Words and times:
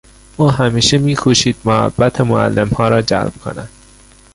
او 0.37 0.49
همیشه 0.49 0.97
میکوشید 0.97 1.55
محبت 1.65 2.21
معلمها 2.21 2.87
را 2.89 3.01
جلب 3.01 3.33
کند. 3.45 3.69